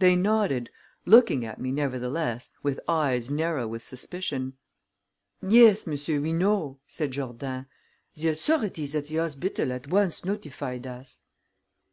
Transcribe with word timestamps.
They 0.00 0.16
nodded, 0.16 0.70
looking 1.06 1.44
at 1.44 1.60
me, 1.60 1.70
nevertheless, 1.70 2.50
with 2.64 2.80
eyes 2.88 3.30
narrow 3.30 3.68
with 3.68 3.84
suspicion. 3.84 4.54
"Yes, 5.40 5.86
monsieur, 5.86 6.18
we 6.20 6.32
know," 6.32 6.80
said 6.88 7.12
Jourdain. 7.12 7.66
"The 8.16 8.30
authorities 8.30 8.96
at 8.96 9.06
the 9.06 9.18
hospital 9.18 9.70
at 9.72 9.86
once 9.86 10.24
notified 10.24 10.84
us." 10.88 11.20